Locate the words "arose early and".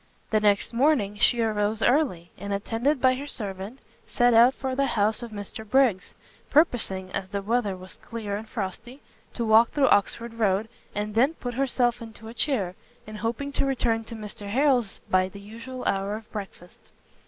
1.41-2.51